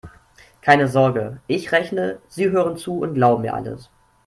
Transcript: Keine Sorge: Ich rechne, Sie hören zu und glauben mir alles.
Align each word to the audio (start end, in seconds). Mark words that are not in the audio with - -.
Keine 0.61 0.87
Sorge: 0.87 1.41
Ich 1.45 1.71
rechne, 1.71 2.17
Sie 2.27 2.49
hören 2.49 2.75
zu 2.75 3.01
und 3.01 3.13
glauben 3.13 3.43
mir 3.43 3.53
alles. 3.53 3.91